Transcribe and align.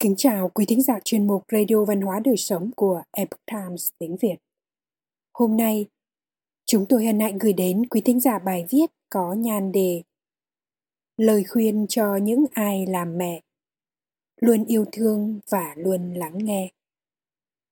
Kính 0.00 0.14
chào 0.16 0.48
quý 0.48 0.64
thính 0.68 0.82
giả 0.82 1.00
chuyên 1.04 1.26
mục 1.26 1.44
Radio 1.52 1.84
Văn 1.84 2.00
hóa 2.00 2.20
Đời 2.24 2.36
Sống 2.36 2.70
của 2.76 3.02
Epoch 3.12 3.46
Times 3.46 3.90
tiếng 3.98 4.16
Việt. 4.16 4.36
Hôm 5.34 5.56
nay, 5.56 5.86
chúng 6.66 6.86
tôi 6.88 7.06
hân 7.06 7.20
hạnh 7.20 7.38
gửi 7.38 7.52
đến 7.52 7.86
quý 7.86 8.00
thính 8.00 8.20
giả 8.20 8.38
bài 8.38 8.66
viết 8.70 8.86
có 9.10 9.32
nhan 9.32 9.72
đề 9.72 10.02
Lời 11.16 11.44
khuyên 11.44 11.86
cho 11.88 12.16
những 12.16 12.44
ai 12.52 12.86
làm 12.86 13.18
mẹ 13.18 13.40
Luôn 14.40 14.64
yêu 14.64 14.84
thương 14.92 15.40
và 15.50 15.74
luôn 15.76 16.14
lắng 16.14 16.38
nghe. 16.38 16.70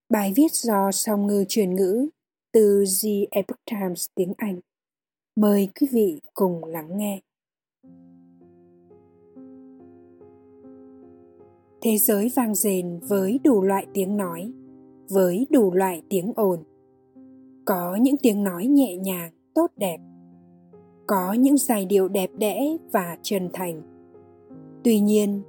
Bài 0.09 0.33
viết 0.37 0.53
do 0.53 0.93
song 0.93 1.27
ngư 1.27 1.45
truyền 1.49 1.77
ngữ 1.77 2.09
từ 2.53 2.85
The 3.03 3.11
Epoch 3.31 3.61
Times 3.71 4.07
tiếng 4.15 4.33
Anh. 4.37 4.61
Mời 5.37 5.69
quý 5.81 5.87
vị 5.93 6.21
cùng 6.35 6.65
lắng 6.65 6.99
nghe. 6.99 7.21
Thế 11.81 11.97
giới 11.97 12.31
vang 12.37 12.55
dền 12.55 13.01
với 13.09 13.41
đủ 13.45 13.63
loại 13.63 13.87
tiếng 13.95 14.17
nói, 14.17 14.53
với 15.11 15.47
đủ 15.51 15.73
loại 15.73 16.03
tiếng 16.09 16.33
ồn. 16.37 16.59
Có 17.65 17.97
những 17.97 18.17
tiếng 18.23 18.45
nói 18.45 18.67
nhẹ 18.67 18.97
nhàng, 18.97 19.33
tốt 19.55 19.71
đẹp. 19.77 19.99
Có 21.07 21.33
những 21.33 21.57
giai 21.57 21.87
điệu 21.87 22.09
đẹp 22.09 22.31
đẽ 22.39 22.77
và 22.93 23.19
chân 23.23 23.49
thành. 23.53 23.83
Tuy 24.85 25.01
nhiên, 25.01 25.43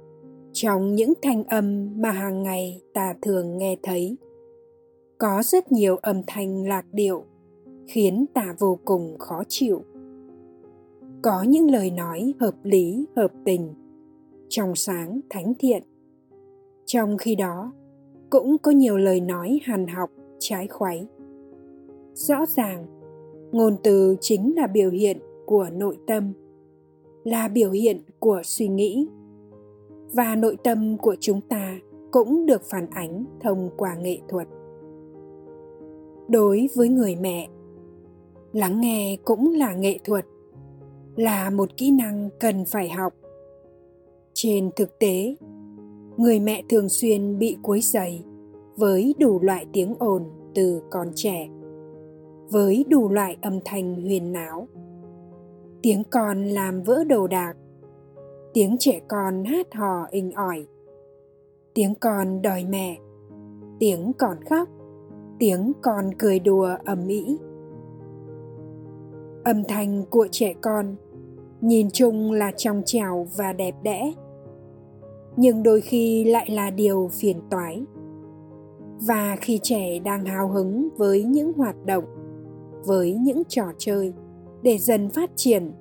trong 0.52 0.94
những 0.94 1.12
thanh 1.22 1.44
âm 1.44 1.88
mà 2.00 2.10
hàng 2.10 2.42
ngày 2.42 2.82
ta 2.94 3.14
thường 3.22 3.58
nghe 3.58 3.76
thấy, 3.82 4.16
có 5.18 5.42
rất 5.44 5.72
nhiều 5.72 5.96
âm 5.96 6.22
thanh 6.26 6.68
lạc 6.68 6.86
điệu, 6.92 7.24
khiến 7.86 8.26
ta 8.34 8.54
vô 8.58 8.78
cùng 8.84 9.18
khó 9.18 9.42
chịu. 9.48 9.82
Có 11.22 11.42
những 11.42 11.70
lời 11.70 11.90
nói 11.90 12.34
hợp 12.40 12.54
lý, 12.62 13.06
hợp 13.16 13.30
tình, 13.44 13.74
trong 14.48 14.74
sáng 14.74 15.20
thánh 15.30 15.52
thiện 15.58 15.82
trong 16.88 17.16
khi 17.16 17.34
đó, 17.34 17.72
cũng 18.30 18.58
có 18.58 18.70
nhiều 18.70 18.96
lời 18.96 19.20
nói 19.20 19.60
hàn 19.64 19.86
học, 19.86 20.10
trái 20.38 20.68
khoáy 20.68 21.08
rõ 22.14 22.46
ràng, 22.46 22.86
ngôn 23.52 23.76
từ 23.82 24.16
chính 24.20 24.56
là 24.56 24.66
biểu 24.66 24.90
hiện 24.90 25.18
của 25.46 25.66
nội 25.72 25.98
tâm, 26.06 26.32
là 27.24 27.48
biểu 27.48 27.70
hiện 27.70 28.00
của 28.18 28.40
suy 28.44 28.68
nghĩ. 28.68 29.08
Và 30.12 30.34
nội 30.36 30.56
tâm 30.64 30.98
của 30.98 31.16
chúng 31.20 31.40
ta 31.40 31.78
cũng 32.10 32.46
được 32.46 32.62
phản 32.62 32.86
ánh 32.90 33.24
thông 33.40 33.70
qua 33.76 33.94
nghệ 33.94 34.18
thuật. 34.28 34.48
Đối 36.28 36.68
với 36.76 36.88
người 36.88 37.16
mẹ, 37.16 37.48
lắng 38.52 38.80
nghe 38.80 39.16
cũng 39.24 39.54
là 39.54 39.74
nghệ 39.74 39.98
thuật, 40.04 40.26
là 41.16 41.50
một 41.50 41.76
kỹ 41.76 41.90
năng 41.90 42.28
cần 42.40 42.64
phải 42.64 42.88
học. 42.88 43.14
Trên 44.34 44.70
thực 44.76 44.98
tế 44.98 45.36
người 46.18 46.40
mẹ 46.40 46.62
thường 46.68 46.88
xuyên 46.88 47.38
bị 47.38 47.58
quấy 47.62 47.80
dày 47.80 48.24
với 48.76 49.14
đủ 49.18 49.40
loại 49.42 49.66
tiếng 49.72 49.94
ồn 49.98 50.24
từ 50.54 50.82
con 50.90 51.08
trẻ, 51.14 51.48
với 52.50 52.84
đủ 52.88 53.08
loại 53.08 53.36
âm 53.42 53.58
thanh 53.64 54.02
huyền 54.02 54.32
náo. 54.32 54.68
Tiếng 55.82 56.02
con 56.10 56.44
làm 56.44 56.82
vỡ 56.82 57.04
đồ 57.04 57.26
đạc, 57.26 57.54
tiếng 58.54 58.76
trẻ 58.78 59.00
con 59.08 59.44
hát 59.44 59.74
hò 59.74 60.06
inh 60.10 60.32
ỏi, 60.32 60.66
tiếng 61.74 61.94
con 61.94 62.42
đòi 62.42 62.64
mẹ, 62.64 62.98
tiếng 63.78 64.12
con 64.18 64.36
khóc, 64.50 64.68
tiếng 65.38 65.72
con 65.82 66.10
cười 66.18 66.38
đùa 66.38 66.76
ầm 66.84 67.08
ĩ. 67.08 67.36
Âm 69.44 69.64
thanh 69.68 70.04
của 70.10 70.28
trẻ 70.30 70.54
con 70.60 70.96
nhìn 71.60 71.90
chung 71.92 72.32
là 72.32 72.52
trong 72.56 72.82
trèo 72.84 73.26
và 73.36 73.52
đẹp 73.52 73.74
đẽ 73.82 74.12
nhưng 75.40 75.62
đôi 75.62 75.80
khi 75.80 76.24
lại 76.24 76.50
là 76.50 76.70
điều 76.70 77.10
phiền 77.12 77.40
toái. 77.50 77.82
Và 79.06 79.36
khi 79.40 79.60
trẻ 79.62 79.98
đang 79.98 80.24
hào 80.24 80.48
hứng 80.48 80.88
với 80.96 81.24
những 81.24 81.52
hoạt 81.52 81.86
động, 81.86 82.04
với 82.86 83.14
những 83.14 83.42
trò 83.48 83.64
chơi 83.78 84.12
để 84.62 84.78
dần 84.78 85.08
phát 85.08 85.30
triển, 85.36 85.72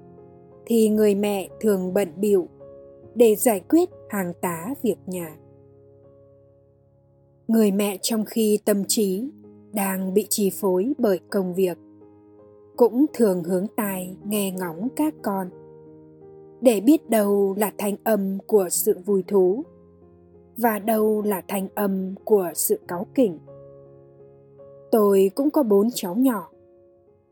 thì 0.65 0.89
người 0.89 1.15
mẹ 1.15 1.49
thường 1.61 1.93
bận 1.93 2.07
bịu 2.17 2.47
để 3.15 3.35
giải 3.35 3.59
quyết 3.69 3.89
hàng 4.09 4.33
tá 4.41 4.73
việc 4.81 4.97
nhà. 5.05 5.37
Người 7.47 7.71
mẹ 7.71 7.97
trong 8.01 8.25
khi 8.25 8.59
tâm 8.65 8.83
trí 8.87 9.29
đang 9.73 10.13
bị 10.13 10.27
chi 10.29 10.49
phối 10.49 10.93
bởi 10.97 11.19
công 11.29 11.53
việc, 11.53 11.77
cũng 12.75 13.05
thường 13.13 13.43
hướng 13.43 13.67
tai 13.75 14.15
nghe 14.25 14.51
ngóng 14.51 14.87
các 14.95 15.13
con 15.21 15.49
để 16.61 16.81
biết 16.81 17.09
đâu 17.09 17.55
là 17.57 17.71
thanh 17.77 17.95
âm 18.03 18.37
của 18.47 18.67
sự 18.69 18.99
vui 19.05 19.23
thú, 19.27 19.63
và 20.57 20.79
đâu 20.79 21.21
là 21.21 21.41
thanh 21.47 21.67
âm 21.75 22.15
của 22.23 22.51
sự 22.55 22.79
cáu 22.87 23.07
kỉnh. 23.15 23.39
Tôi 24.91 25.31
cũng 25.35 25.49
có 25.49 25.63
bốn 25.63 25.87
cháu 25.93 26.15
nhỏ, 26.15 26.51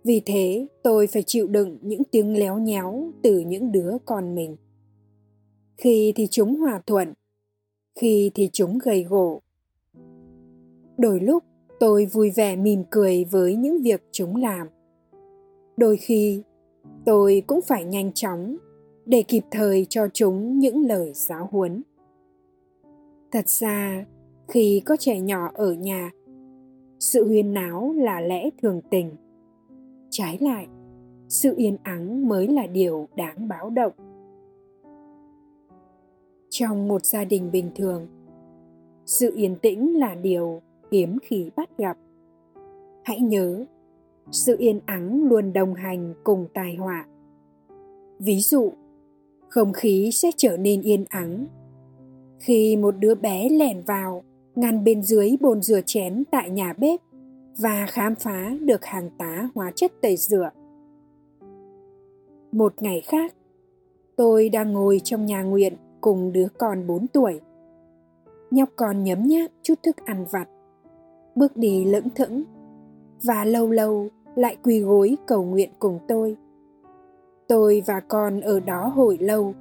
vì 0.03 0.21
thế 0.25 0.67
tôi 0.83 1.07
phải 1.07 1.23
chịu 1.23 1.47
đựng 1.47 1.77
những 1.81 2.03
tiếng 2.11 2.37
léo 2.37 2.59
nhéo 2.59 3.11
từ 3.23 3.39
những 3.39 3.71
đứa 3.71 3.91
con 4.05 4.35
mình. 4.35 4.55
Khi 5.77 6.13
thì 6.15 6.27
chúng 6.27 6.55
hòa 6.55 6.81
thuận, 6.85 7.13
khi 7.99 8.31
thì 8.33 8.49
chúng 8.53 8.77
gầy 8.83 9.03
gỗ. 9.03 9.41
đôi 10.97 11.19
lúc 11.19 11.43
tôi 11.79 12.05
vui 12.05 12.29
vẻ 12.29 12.55
mỉm 12.55 12.83
cười 12.89 13.25
với 13.31 13.55
những 13.55 13.81
việc 13.81 14.03
chúng 14.11 14.35
làm. 14.35 14.67
Đôi 15.77 15.97
khi 15.97 16.43
tôi 17.05 17.43
cũng 17.47 17.61
phải 17.61 17.85
nhanh 17.85 18.11
chóng 18.13 18.57
để 19.05 19.23
kịp 19.27 19.43
thời 19.51 19.85
cho 19.89 20.07
chúng 20.13 20.59
những 20.59 20.85
lời 20.85 21.11
giáo 21.13 21.49
huấn. 21.51 21.81
Thật 23.31 23.49
ra, 23.49 24.05
khi 24.47 24.81
có 24.85 24.95
trẻ 24.99 25.19
nhỏ 25.19 25.51
ở 25.53 25.73
nhà, 25.73 26.11
sự 26.99 27.27
huyên 27.27 27.53
náo 27.53 27.93
là 27.93 28.21
lẽ 28.21 28.49
thường 28.61 28.81
tình. 28.89 29.11
Trái 30.09 30.37
lại, 30.41 30.67
sự 31.27 31.53
yên 31.57 31.77
ắng 31.83 32.27
mới 32.27 32.47
là 32.47 32.67
điều 32.67 33.07
đáng 33.15 33.47
báo 33.47 33.69
động. 33.69 33.93
Trong 36.49 36.87
một 36.87 37.05
gia 37.05 37.25
đình 37.25 37.51
bình 37.51 37.71
thường, 37.75 38.07
sự 39.05 39.31
yên 39.35 39.55
tĩnh 39.61 39.99
là 39.99 40.15
điều 40.15 40.61
hiếm 40.91 41.17
khi 41.21 41.49
bắt 41.55 41.77
gặp. 41.77 41.97
Hãy 43.03 43.19
nhớ, 43.19 43.65
sự 44.31 44.55
yên 44.59 44.79
ắng 44.85 45.23
luôn 45.23 45.53
đồng 45.53 45.73
hành 45.73 46.13
cùng 46.23 46.47
tai 46.53 46.75
họa. 46.75 47.05
Ví 48.19 48.39
dụ 48.39 48.71
không 49.49 49.73
khí 49.73 50.09
sẽ 50.13 50.31
trở 50.37 50.57
nên 50.57 50.81
yên 50.81 51.05
ắng. 51.09 51.47
Khi 52.39 52.77
một 52.77 52.95
đứa 52.99 53.15
bé 53.15 53.49
lẻn 53.49 53.81
vào 53.81 54.23
ngăn 54.55 54.83
bên 54.83 55.03
dưới 55.03 55.37
bồn 55.41 55.61
rửa 55.61 55.81
chén 55.85 56.23
tại 56.31 56.49
nhà 56.49 56.73
bếp 56.73 56.99
và 57.57 57.85
khám 57.89 58.15
phá 58.15 58.55
được 58.61 58.85
hàng 58.85 59.09
tá 59.17 59.49
hóa 59.55 59.71
chất 59.75 59.91
tẩy 60.01 60.17
rửa. 60.17 60.49
Một 62.51 62.73
ngày 62.81 63.01
khác 63.01 63.35
tôi 64.15 64.49
đang 64.49 64.73
ngồi 64.73 65.01
trong 65.03 65.25
nhà 65.25 65.43
nguyện 65.43 65.73
cùng 66.01 66.31
đứa 66.33 66.47
con 66.57 66.87
4 66.87 67.07
tuổi. 67.07 67.39
Nhóc 68.51 68.69
con 68.75 69.03
nhấm 69.03 69.23
nháp 69.23 69.51
chút 69.63 69.83
thức 69.83 69.95
ăn 70.05 70.25
vặt, 70.31 70.49
bước 71.35 71.57
đi 71.57 71.85
lững 71.85 72.09
thững 72.09 72.43
và 73.23 73.45
lâu 73.45 73.69
lâu 73.71 74.07
lại 74.35 74.57
quỳ 74.63 74.79
gối 74.79 75.17
cầu 75.27 75.43
nguyện 75.43 75.69
cùng 75.79 75.99
tôi 76.07 76.37
tôi 77.47 77.83
và 77.85 77.99
con 77.99 78.41
ở 78.41 78.59
đó 78.59 78.87
hồi 78.95 79.17
lâu, 79.21 79.53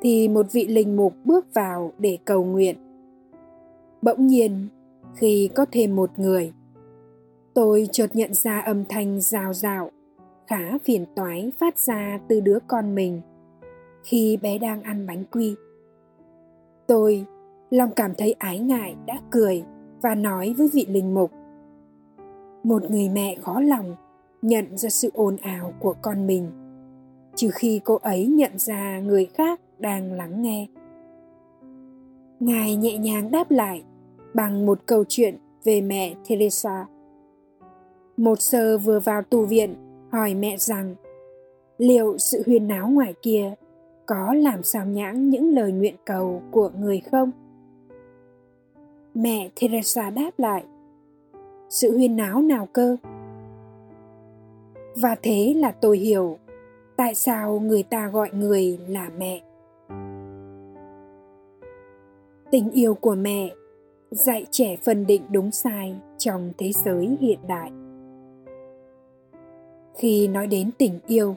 thì 0.00 0.28
một 0.28 0.46
vị 0.52 0.66
linh 0.66 0.96
mục 0.96 1.14
bước 1.24 1.54
vào 1.54 1.92
để 1.98 2.18
cầu 2.24 2.44
nguyện. 2.44 2.76
Bỗng 4.02 4.26
nhiên, 4.26 4.68
khi 5.14 5.50
có 5.54 5.66
thêm 5.72 5.96
một 5.96 6.18
người, 6.18 6.52
tôi 7.54 7.88
chợt 7.92 8.16
nhận 8.16 8.34
ra 8.34 8.60
âm 8.60 8.84
thanh 8.84 9.20
rào 9.20 9.52
rào 9.52 9.90
khá 10.46 10.78
phiền 10.84 11.06
toái 11.16 11.52
phát 11.58 11.78
ra 11.78 12.20
từ 12.28 12.40
đứa 12.40 12.58
con 12.66 12.94
mình 12.94 13.20
khi 14.04 14.38
bé 14.42 14.58
đang 14.58 14.82
ăn 14.82 15.06
bánh 15.06 15.24
quy. 15.32 15.54
Tôi 16.86 17.24
lòng 17.70 17.90
cảm 17.96 18.14
thấy 18.18 18.34
ái 18.38 18.58
ngại 18.58 18.96
đã 19.06 19.20
cười 19.30 19.64
và 20.02 20.14
nói 20.14 20.54
với 20.58 20.68
vị 20.72 20.86
linh 20.88 21.14
mục, 21.14 21.30
một 22.62 22.90
người 22.90 23.08
mẹ 23.08 23.36
khó 23.42 23.60
lòng 23.60 23.96
nhận 24.42 24.76
ra 24.76 24.88
sự 24.88 25.10
ồn 25.14 25.36
ào 25.36 25.72
của 25.80 25.94
con 26.02 26.26
mình 26.26 26.67
trừ 27.38 27.50
khi 27.54 27.80
cô 27.84 27.94
ấy 27.94 28.26
nhận 28.26 28.58
ra 28.58 28.98
người 28.98 29.26
khác 29.34 29.60
đang 29.78 30.12
lắng 30.12 30.42
nghe. 30.42 30.66
Ngài 32.40 32.76
nhẹ 32.76 32.98
nhàng 32.98 33.30
đáp 33.30 33.50
lại 33.50 33.82
bằng 34.34 34.66
một 34.66 34.78
câu 34.86 35.04
chuyện 35.08 35.38
về 35.64 35.80
mẹ 35.80 36.14
teresa. 36.28 36.86
Một 38.16 38.40
sơ 38.40 38.78
vừa 38.78 39.00
vào 39.00 39.22
tù 39.22 39.44
viện, 39.44 39.74
hỏi 40.12 40.34
mẹ 40.34 40.56
rằng, 40.56 40.94
liệu 41.78 42.18
sự 42.18 42.42
huyên 42.46 42.68
náo 42.68 42.88
ngoài 42.88 43.14
kia 43.22 43.54
có 44.06 44.34
làm 44.34 44.62
sao 44.62 44.86
nhãng 44.86 45.30
những 45.30 45.50
lời 45.50 45.72
nguyện 45.72 45.94
cầu 46.04 46.42
của 46.50 46.70
người 46.80 47.00
không? 47.00 47.30
Mẹ 49.14 49.50
teresa 49.60 50.10
đáp 50.10 50.30
lại, 50.38 50.64
sự 51.68 51.96
huyên 51.96 52.16
náo 52.16 52.42
nào 52.42 52.68
cơ? 52.72 52.96
Và 54.96 55.16
thế 55.22 55.54
là 55.56 55.70
tôi 55.70 55.98
hiểu 55.98 56.38
tại 56.98 57.14
sao 57.14 57.60
người 57.60 57.82
ta 57.82 58.08
gọi 58.08 58.30
người 58.32 58.78
là 58.88 59.10
mẹ? 59.18 59.42
Tình 62.50 62.70
yêu 62.70 62.94
của 62.94 63.14
mẹ 63.14 63.54
dạy 64.10 64.46
trẻ 64.50 64.76
phân 64.84 65.06
định 65.06 65.22
đúng 65.30 65.50
sai 65.50 65.96
trong 66.18 66.52
thế 66.58 66.72
giới 66.72 67.16
hiện 67.20 67.38
đại. 67.48 67.70
Khi 69.94 70.28
nói 70.28 70.46
đến 70.46 70.70
tình 70.78 71.00
yêu, 71.06 71.36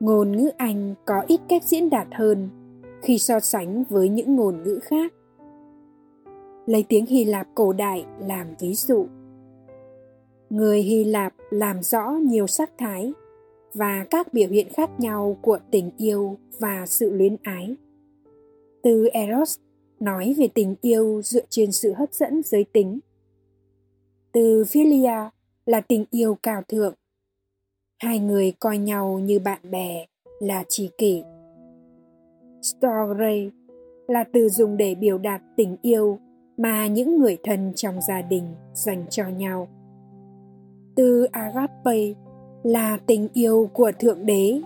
ngôn 0.00 0.32
ngữ 0.32 0.50
anh 0.56 0.94
có 1.04 1.24
ít 1.26 1.40
cách 1.48 1.64
diễn 1.64 1.90
đạt 1.90 2.06
hơn 2.12 2.48
khi 3.02 3.18
so 3.18 3.40
sánh 3.40 3.84
với 3.88 4.08
những 4.08 4.36
ngôn 4.36 4.62
ngữ 4.62 4.78
khác. 4.82 5.12
Lấy 6.66 6.84
tiếng 6.88 7.06
hy 7.06 7.24
lạp 7.24 7.46
cổ 7.54 7.72
đại 7.72 8.06
làm 8.18 8.46
ví 8.60 8.74
dụ. 8.74 9.06
Người 10.50 10.82
hy 10.82 11.04
lạp 11.04 11.34
làm 11.50 11.82
rõ 11.82 12.10
nhiều 12.10 12.46
sắc 12.46 12.70
thái 12.78 13.12
và 13.78 14.06
các 14.10 14.32
biểu 14.32 14.48
hiện 14.48 14.68
khác 14.68 14.90
nhau 14.98 15.36
của 15.42 15.58
tình 15.70 15.90
yêu 15.96 16.38
và 16.58 16.86
sự 16.86 17.10
luyến 17.10 17.36
ái. 17.42 17.76
Từ 18.82 19.08
eros 19.08 19.58
nói 20.00 20.34
về 20.38 20.48
tình 20.54 20.74
yêu 20.82 21.22
dựa 21.24 21.44
trên 21.48 21.72
sự 21.72 21.92
hấp 21.92 22.12
dẫn 22.12 22.40
giới 22.44 22.64
tính. 22.64 22.98
Từ 24.32 24.64
philia 24.64 25.30
là 25.66 25.80
tình 25.80 26.04
yêu 26.10 26.36
cao 26.42 26.62
thượng. 26.68 26.94
Hai 27.98 28.18
người 28.18 28.52
coi 28.60 28.78
nhau 28.78 29.18
như 29.18 29.38
bạn 29.38 29.60
bè 29.70 30.06
là 30.40 30.64
tri 30.68 30.90
kỷ. 30.98 31.22
Story 32.62 33.50
là 34.08 34.24
từ 34.32 34.48
dùng 34.48 34.76
để 34.76 34.94
biểu 34.94 35.18
đạt 35.18 35.42
tình 35.56 35.76
yêu 35.82 36.18
mà 36.56 36.86
những 36.86 37.18
người 37.18 37.38
thân 37.44 37.72
trong 37.74 38.00
gia 38.08 38.22
đình 38.22 38.54
dành 38.74 39.06
cho 39.10 39.28
nhau. 39.28 39.68
Từ 40.96 41.24
agape 41.32 42.14
là 42.68 42.98
tình 43.06 43.28
yêu 43.32 43.70
của 43.72 43.92
thượng 43.98 44.26
đế 44.26 44.60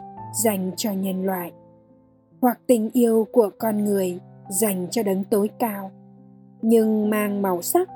dành 0.44 0.70
cho 0.76 0.92
nhân 0.92 1.26
loại, 1.26 1.52
hoặc 2.40 2.60
tình 2.66 2.90
yêu 2.92 3.26
của 3.32 3.50
con 3.58 3.84
người 3.84 4.20
dành 4.60 4.86
cho 4.90 5.02
đấng 5.02 5.24
tối 5.24 5.50
cao, 5.58 5.90
nhưng 6.62 7.10
mang 7.10 7.42
màu 7.42 7.62
sắc 7.62 7.88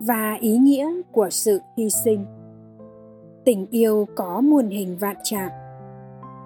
và 0.00 0.38
ý 0.40 0.58
nghĩa 0.58 0.88
của 1.12 1.28
sự 1.30 1.60
hy 1.76 1.90
sinh. 2.04 2.24
Tình 3.44 3.66
yêu 3.70 4.06
có 4.16 4.40
muôn 4.40 4.68
hình 4.68 4.96
vạn 5.00 5.16
trạng. 5.22 5.50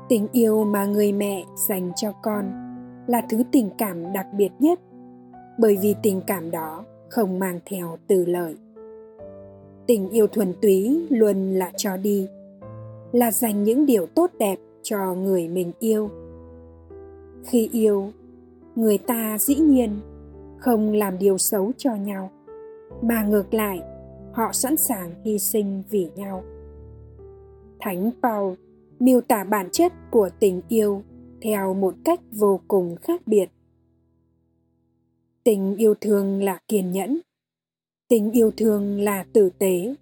Tình 0.08 0.28
yêu 0.32 0.64
mà 0.64 0.84
người 0.84 1.12
mẹ 1.12 1.44
dành 1.68 1.92
cho 1.96 2.12
con 2.22 2.52
là 3.06 3.22
thứ 3.28 3.42
tình 3.52 3.70
cảm 3.78 4.12
đặc 4.12 4.26
biệt 4.36 4.50
nhất, 4.58 4.80
bởi 5.58 5.76
vì 5.76 5.94
tình 6.02 6.20
cảm 6.26 6.50
đó 6.50 6.84
không 7.08 7.38
mang 7.38 7.60
theo 7.66 7.96
từ 8.06 8.24
lợi. 8.26 8.56
tình 9.86 10.10
yêu 10.10 10.26
thuần 10.26 10.52
túy 10.62 11.06
luôn 11.10 11.50
là 11.50 11.72
cho 11.76 11.96
đi 11.96 12.28
là 13.14 13.30
dành 13.30 13.62
những 13.62 13.86
điều 13.86 14.06
tốt 14.06 14.30
đẹp 14.38 14.58
cho 14.82 15.14
người 15.14 15.48
mình 15.48 15.72
yêu. 15.78 16.10
Khi 17.44 17.68
yêu, 17.72 18.12
người 18.74 18.98
ta 18.98 19.38
dĩ 19.40 19.54
nhiên 19.54 20.00
không 20.58 20.92
làm 20.92 21.18
điều 21.18 21.38
xấu 21.38 21.72
cho 21.76 21.94
nhau, 21.94 22.30
mà 23.02 23.24
ngược 23.24 23.54
lại, 23.54 23.80
họ 24.32 24.52
sẵn 24.52 24.76
sàng 24.76 25.14
hy 25.24 25.38
sinh 25.38 25.82
vì 25.90 26.10
nhau. 26.16 26.44
Thánh 27.80 28.10
paul 28.22 28.54
miêu 28.98 29.20
tả 29.20 29.44
bản 29.44 29.68
chất 29.72 29.92
của 30.10 30.30
tình 30.40 30.60
yêu 30.68 31.02
theo 31.42 31.74
một 31.74 31.94
cách 32.04 32.20
vô 32.32 32.60
cùng 32.68 32.96
khác 32.96 33.22
biệt. 33.26 33.46
Tình 35.44 35.76
yêu 35.76 35.94
thương 36.00 36.42
là 36.42 36.58
kiên 36.68 36.92
nhẫn, 36.92 37.18
tình 38.08 38.30
yêu 38.30 38.50
thương 38.56 39.00
là 39.00 39.24
tử 39.32 39.50
tế, 39.58 39.94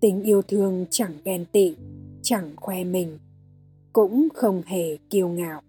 tình 0.00 0.22
yêu 0.22 0.42
thương 0.42 0.86
chẳng 0.90 1.12
ghen 1.24 1.44
tị 1.52 1.76
chẳng 2.22 2.52
khoe 2.56 2.84
mình, 2.84 3.18
cũng 3.92 4.28
không 4.34 4.62
hề 4.66 4.96
kiêu 5.10 5.28
ngạo. 5.28 5.60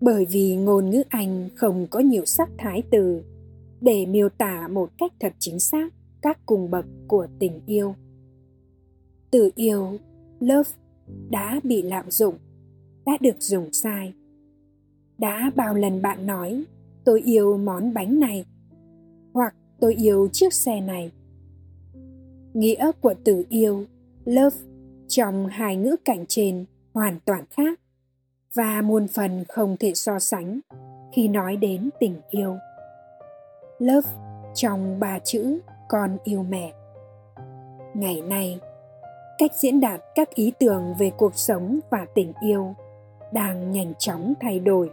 Bởi 0.00 0.24
vì 0.24 0.56
ngôn 0.56 0.90
ngữ 0.90 1.02
anh 1.08 1.48
không 1.54 1.86
có 1.90 2.00
nhiều 2.00 2.24
sắc 2.24 2.50
thái 2.58 2.82
từ, 2.90 3.22
để 3.80 4.06
miêu 4.06 4.28
tả 4.28 4.68
một 4.68 4.90
cách 4.98 5.12
thật 5.20 5.32
chính 5.38 5.60
xác 5.60 5.92
các 6.22 6.46
cung 6.46 6.70
bậc 6.70 6.86
của 7.08 7.26
tình 7.38 7.60
yêu. 7.66 7.94
Từ 9.30 9.50
yêu, 9.54 9.98
love, 10.40 10.70
đã 11.30 11.60
bị 11.64 11.82
lạm 11.82 12.10
dụng, 12.10 12.34
đã 13.06 13.18
được 13.20 13.36
dùng 13.40 13.72
sai. 13.72 14.12
Đã 15.18 15.50
bao 15.56 15.74
lần 15.74 16.02
bạn 16.02 16.26
nói, 16.26 16.64
tôi 17.04 17.20
yêu 17.20 17.56
món 17.56 17.94
bánh 17.94 18.20
này, 18.20 18.44
hoặc 19.32 19.54
tôi 19.80 19.94
yêu 19.94 20.28
chiếc 20.32 20.54
xe 20.54 20.80
này. 20.80 21.12
Nghĩa 22.54 22.90
của 23.00 23.14
từ 23.24 23.44
yêu 23.48 23.84
love 24.26 24.56
trong 25.08 25.46
hai 25.46 25.76
ngữ 25.76 25.96
cảnh 26.04 26.24
trên 26.28 26.64
hoàn 26.94 27.18
toàn 27.24 27.44
khác 27.50 27.80
và 28.54 28.82
muôn 28.82 29.08
phần 29.08 29.44
không 29.48 29.76
thể 29.80 29.94
so 29.94 30.18
sánh 30.18 30.60
khi 31.12 31.28
nói 31.28 31.56
đến 31.56 31.90
tình 32.00 32.20
yêu. 32.30 32.56
Love 33.78 34.08
trong 34.54 35.00
ba 35.00 35.18
chữ 35.18 35.58
con 35.88 36.16
yêu 36.24 36.42
mẹ. 36.42 36.72
Ngày 37.94 38.22
nay, 38.22 38.60
cách 39.38 39.50
diễn 39.60 39.80
đạt 39.80 40.00
các 40.14 40.34
ý 40.34 40.52
tưởng 40.58 40.94
về 40.98 41.10
cuộc 41.16 41.34
sống 41.34 41.80
và 41.90 42.06
tình 42.14 42.32
yêu 42.40 42.74
đang 43.32 43.72
nhanh 43.72 43.92
chóng 43.98 44.34
thay 44.40 44.60
đổi. 44.60 44.90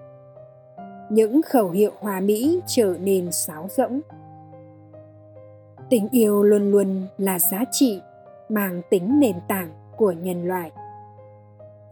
Những 1.10 1.42
khẩu 1.42 1.70
hiệu 1.70 1.92
hòa 2.00 2.20
mỹ 2.20 2.60
trở 2.68 2.96
nên 3.00 3.32
sáo 3.32 3.68
rỗng. 3.70 4.02
Tình 5.90 6.10
yêu 6.12 6.44
luôn 6.44 6.72
luôn 6.72 7.08
là 7.18 7.40
giá 7.40 7.64
trị 7.72 8.02
mang 8.50 8.82
tính 8.90 9.20
nền 9.20 9.36
tảng 9.48 9.70
của 9.98 10.12
nhân 10.12 10.48
loại 10.48 10.72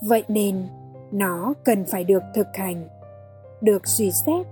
vậy 0.02 0.24
nên 0.28 0.68
nó 1.12 1.54
cần 1.64 1.86
phải 1.86 2.04
được 2.04 2.24
thực 2.34 2.48
hành 2.54 2.88
được 3.62 3.88
suy 3.88 4.12
xét 4.12 4.46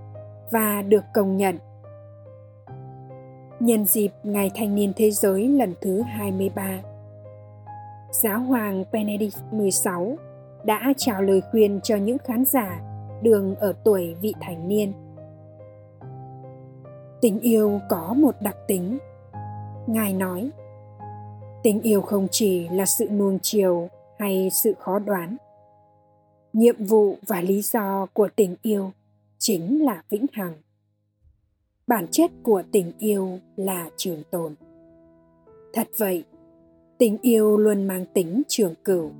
và 0.50 0.82
được 0.82 1.04
công 1.14 1.36
nhận 1.36 1.58
nhân 3.60 3.84
dịp 3.86 4.10
Ngày 4.22 4.50
Thanh 4.54 4.74
niên 4.74 4.92
Thế 4.96 5.10
giới 5.10 5.48
lần 5.48 5.74
thứ 5.80 6.02
23. 6.02 6.80
Giáo 8.10 8.38
hoàng 8.38 8.84
Benedict 8.92 9.36
XVI 9.50 10.16
đã 10.64 10.92
trao 10.96 11.22
lời 11.22 11.42
khuyên 11.50 11.80
cho 11.82 11.96
những 11.96 12.18
khán 12.18 12.44
giả 12.44 12.80
đường 13.22 13.54
ở 13.56 13.72
tuổi 13.84 14.14
vị 14.20 14.34
thành 14.40 14.68
niên. 14.68 14.92
Tình 17.20 17.40
yêu 17.40 17.80
có 17.88 18.14
một 18.16 18.34
đặc 18.40 18.56
tính. 18.66 18.98
Ngài 19.86 20.12
nói, 20.12 20.50
tình 21.62 21.80
yêu 21.80 22.00
không 22.00 22.28
chỉ 22.30 22.68
là 22.68 22.86
sự 22.86 23.08
nuông 23.08 23.38
chiều 23.42 23.88
hay 24.18 24.50
sự 24.52 24.74
khó 24.78 24.98
đoán. 24.98 25.36
Nhiệm 26.52 26.84
vụ 26.84 27.16
và 27.26 27.40
lý 27.40 27.62
do 27.62 28.06
của 28.12 28.28
tình 28.36 28.56
yêu 28.62 28.92
chính 29.38 29.84
là 29.84 30.02
vĩnh 30.10 30.26
hằng. 30.32 30.54
Bản 31.86 32.06
chất 32.10 32.30
của 32.42 32.62
tình 32.72 32.92
yêu 32.98 33.38
là 33.56 33.90
trường 33.96 34.22
tồn. 34.30 34.54
Thật 35.72 35.88
vậy, 35.96 36.24
tình 36.98 37.18
yêu 37.22 37.56
luôn 37.56 37.86
mang 37.86 38.06
tính 38.14 38.42
trường 38.48 38.74
cửu 38.84 39.10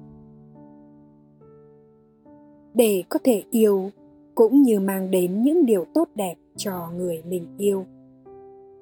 để 2.75 3.03
có 3.09 3.19
thể 3.25 3.43
yêu 3.51 3.91
cũng 4.35 4.63
như 4.63 4.81
mang 4.81 5.11
đến 5.11 5.43
những 5.43 5.67
điều 5.67 5.85
tốt 5.95 6.09
đẹp 6.15 6.35
cho 6.57 6.91
người 6.97 7.23
mình 7.27 7.47
yêu 7.59 7.85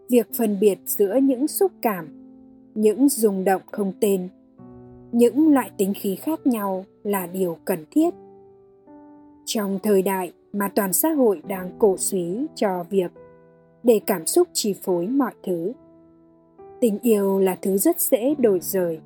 việc 0.08 0.26
phân 0.38 0.60
biệt 0.60 0.78
giữa 0.86 1.18
những 1.22 1.48
xúc 1.48 1.72
cảm 1.82 2.17
những 2.78 3.08
rung 3.08 3.44
động 3.44 3.62
không 3.72 3.92
tên. 4.00 4.28
Những 5.12 5.48
loại 5.48 5.70
tính 5.76 5.92
khí 5.94 6.16
khác 6.16 6.46
nhau 6.46 6.84
là 7.02 7.26
điều 7.26 7.56
cần 7.64 7.84
thiết. 7.90 8.14
Trong 9.44 9.78
thời 9.82 10.02
đại 10.02 10.32
mà 10.52 10.68
toàn 10.74 10.92
xã 10.92 11.08
hội 11.08 11.42
đang 11.48 11.70
cổ 11.78 11.96
suý 11.96 12.46
cho 12.54 12.84
việc 12.90 13.12
để 13.82 14.00
cảm 14.06 14.26
xúc 14.26 14.48
chi 14.52 14.74
phối 14.82 15.06
mọi 15.06 15.32
thứ, 15.42 15.72
tình 16.80 16.98
yêu 17.02 17.38
là 17.38 17.58
thứ 17.62 17.76
rất 17.76 18.00
dễ 18.00 18.34
đổi 18.38 18.60
rời. 18.60 19.00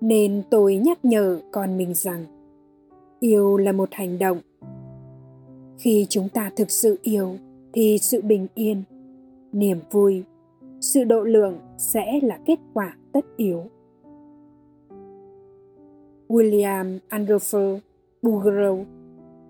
Nên 0.00 0.42
tôi 0.50 0.76
nhắc 0.76 1.04
nhở 1.04 1.40
con 1.52 1.76
mình 1.76 1.94
rằng, 1.94 2.24
yêu 3.20 3.56
là 3.56 3.72
một 3.72 3.88
hành 3.92 4.18
động. 4.18 4.38
Khi 5.78 6.06
chúng 6.08 6.28
ta 6.28 6.50
thực 6.56 6.70
sự 6.70 6.98
yêu 7.02 7.36
thì 7.72 7.98
sự 7.98 8.22
bình 8.22 8.46
yên, 8.54 8.82
niềm 9.52 9.78
vui 9.90 10.24
sự 10.84 11.04
độ 11.04 11.20
lượng 11.20 11.58
sẽ 11.78 12.20
là 12.22 12.38
kết 12.46 12.58
quả 12.74 12.96
tất 13.12 13.24
yếu 13.36 13.62
william 16.28 16.98
andrefer 17.10 17.78
bouguereau 18.22 18.86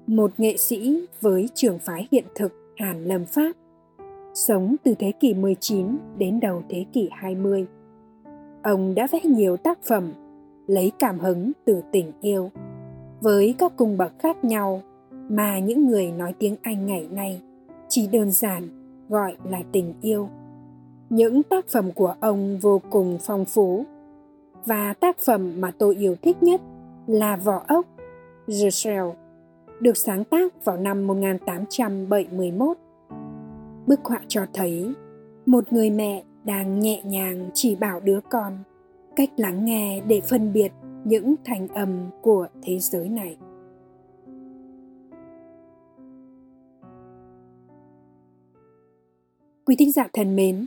một 0.07 0.31
nghệ 0.39 0.57
sĩ 0.57 1.07
với 1.21 1.49
trường 1.55 1.79
phái 1.79 2.09
hiện 2.13 2.25
thực 2.35 2.53
Hàn 2.77 3.05
Lâm 3.05 3.25
Pháp, 3.25 3.53
sống 4.35 4.77
từ 4.85 4.95
thế 4.99 5.13
kỷ 5.21 5.35
19 5.35 5.87
đến 6.19 6.41
đầu 6.41 6.63
thế 6.69 6.85
kỷ 6.93 7.09
20. 7.13 7.67
Ông 8.63 8.95
đã 8.95 9.07
vẽ 9.13 9.21
nhiều 9.25 9.57
tác 9.57 9.79
phẩm 9.83 10.13
lấy 10.67 10.93
cảm 10.99 11.19
hứng 11.19 11.53
từ 11.65 11.83
tình 11.93 12.13
yêu 12.21 12.51
với 13.21 13.55
các 13.59 13.77
cung 13.77 13.97
bậc 13.97 14.19
khác 14.19 14.45
nhau 14.45 14.83
mà 15.29 15.59
những 15.59 15.87
người 15.87 16.13
nói 16.13 16.35
tiếng 16.39 16.57
Anh 16.63 16.87
ngày 16.87 17.09
nay 17.11 17.43
chỉ 17.89 18.09
đơn 18.13 18.31
giản 18.31 18.63
gọi 19.09 19.37
là 19.45 19.63
tình 19.73 19.95
yêu. 20.01 20.29
Những 21.15 21.43
tác 21.43 21.69
phẩm 21.69 21.93
của 21.93 22.15
ông 22.21 22.59
vô 22.59 22.81
cùng 22.91 23.19
phong 23.21 23.45
phú 23.45 23.85
và 24.67 24.95
tác 24.95 25.19
phẩm 25.19 25.61
mà 25.61 25.73
tôi 25.79 25.95
yêu 25.95 26.17
thích 26.23 26.43
nhất 26.43 26.61
là 27.07 27.37
Vỏ 27.37 27.65
ốc, 27.69 27.87
The 28.61 28.71
Shell, 28.71 29.07
được 29.81 29.97
sáng 29.97 30.25
tác 30.25 30.65
vào 30.65 30.77
năm 30.77 31.07
1871. 31.07 32.77
Bức 33.87 34.01
họa 34.05 34.21
cho 34.29 34.47
thấy 34.53 34.95
một 35.47 35.73
người 35.73 35.91
mẹ 35.91 36.23
đang 36.45 36.81
nhẹ 36.81 37.03
nhàng 37.05 37.51
chỉ 37.55 37.77
bảo 37.77 38.01
đứa 38.01 38.21
con 38.31 38.59
cách 39.17 39.31
lắng 39.37 39.65
nghe 39.65 40.01
để 40.09 40.21
phân 40.21 40.53
biệt 40.53 40.73
những 41.05 41.35
thành 41.45 41.69
âm 41.69 42.11
của 42.23 42.47
thế 42.63 42.79
giới 42.79 43.09
này. 43.09 43.37
Quý 49.65 49.77
thính 49.79 49.93
giả 49.93 50.09
thân 50.13 50.37
mến, 50.37 50.67